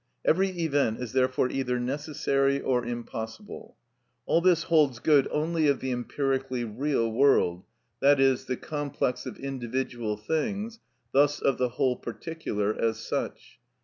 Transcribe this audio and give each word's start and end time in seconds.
Every 0.25 0.47
event 0.49 0.99
is 0.99 1.13
therefore 1.13 1.51
either 1.51 1.79
necessary 1.79 2.59
or 2.59 2.83
impossible. 2.83 3.77
All 4.25 4.41
this 4.41 4.63
holds 4.63 4.97
good 4.97 5.27
only 5.29 5.67
of 5.67 5.79
the 5.79 5.91
empirically 5.91 6.63
real 6.63 7.11
world, 7.11 7.65
i.e., 8.01 8.15
the 8.47 8.57
complex 8.59 9.27
of 9.27 9.37
individual 9.37 10.17
things, 10.17 10.79
thus 11.11 11.39
of 11.39 11.59
the 11.59 11.69
whole 11.77 11.97
particular 11.97 12.73
as 12.73 12.97
such. 12.97 13.59